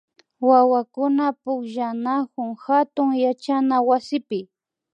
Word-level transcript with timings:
Wawakuna 0.49 1.25
pukllanakun 1.41 2.49
hatun 2.65 3.09
yachana 3.23 3.75
wasipi 3.87 4.39